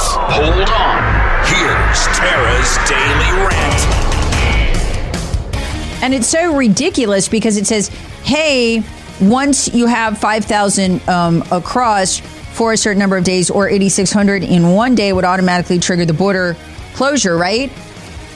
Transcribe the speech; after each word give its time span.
Hold 0.00 0.68
on. 0.70 1.02
Here's 1.44 2.06
Tara's 2.16 2.78
Daily 2.88 3.46
Rant. 3.46 4.02
And 6.02 6.14
it's 6.14 6.28
so 6.28 6.56
ridiculous 6.56 7.28
because 7.28 7.56
it 7.56 7.66
says, 7.66 7.88
hey, 8.24 8.82
once 9.20 9.72
you 9.72 9.86
have 9.86 10.18
5,000 10.18 11.08
um, 11.08 11.42
across 11.52 12.18
for 12.18 12.72
a 12.72 12.76
certain 12.76 12.98
number 12.98 13.16
of 13.16 13.24
days 13.24 13.50
or 13.50 13.68
8,600 13.68 14.42
in 14.42 14.72
one 14.72 14.94
day 14.94 15.12
would 15.12 15.24
automatically 15.24 15.78
trigger 15.78 16.04
the 16.04 16.12
border 16.12 16.56
closure, 16.94 17.36
right? 17.36 17.70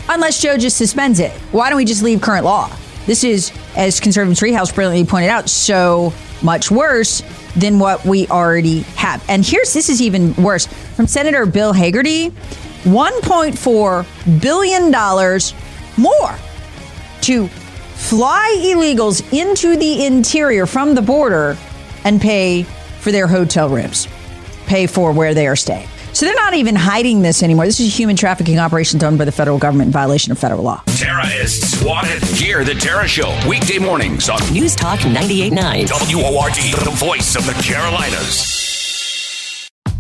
Unless 0.09 0.41
Joe 0.41 0.57
just 0.57 0.77
suspends 0.77 1.19
it. 1.19 1.33
Why 1.53 1.69
don't 1.71 1.77
we 1.77 1.85
just 1.85 2.03
leave 2.03 2.21
current 2.21 2.45
law? 2.45 2.71
This 3.07 3.25
is, 3.25 3.53
as 3.77 4.01
Conservative 4.01 4.39
Treehouse 4.39 4.75
brilliantly 4.75 5.09
pointed 5.09 5.31
out, 5.31 5.49
so 5.49 6.13
much 6.43 6.71
worse 6.71 7.23
than 7.57 7.79
what 7.79 8.05
we 8.05 8.27
already 8.29 8.81
have. 8.97 9.25
And 9.29 9.45
here's 9.45 9.73
this 9.73 9.89
is 9.89 10.03
even 10.03 10.35
worse 10.35 10.67
from 10.67 11.07
Senator 11.07 11.47
Bill 11.47 11.73
Hagerty 11.73 12.33
$1.4 12.83 14.41
billion 14.41 14.91
more 15.97 16.39
to 17.23 17.49
fly 17.49 18.57
illegals 18.63 19.23
into 19.33 19.77
the 19.77 20.05
interior 20.05 20.67
from 20.67 20.95
the 20.95 21.03
border 21.03 21.57
and 22.05 22.21
pay 22.21 22.63
for 23.01 23.11
their 23.11 23.27
hotel 23.27 23.69
rooms, 23.69 24.07
pay 24.67 24.87
for 24.87 25.13
where 25.13 25.35
they 25.35 25.49
are 25.49 25.57
staying. 25.57 25.89
So 26.17 26.25
they're 26.25 26.35
not 26.35 26.55
even 26.55 26.75
hiding 26.77 27.21
this 27.21 27.43
anymore. 27.43 27.67
This 27.67 27.79
is 27.79 27.89
a 27.89 27.91
human 27.91 28.17
trafficking 28.17 28.59
operation 28.59 28.99
done 28.99 29.19
by 29.19 29.27
the 29.27 29.33
federal 29.33 29.59
government 29.59 29.89
in 29.89 29.93
violation 29.93 30.33
of 30.33 30.39
federal 30.39 30.63
law. 30.63 30.83
Terrorists 30.97 31.79
swatted. 31.79 32.23
Hear 32.23 32.65
the 32.65 32.73
Tara 32.73 33.07
Show 33.07 33.39
weekday 33.47 33.77
mornings 33.77 34.31
on 34.31 34.41
News 34.51 34.75
Talk 34.75 35.01
98.9. 35.01 36.15
WORD, 36.15 36.55
the 36.87 36.91
voice 36.93 37.37
of 37.37 37.45
the 37.45 37.53
Carolinas. 37.63 38.66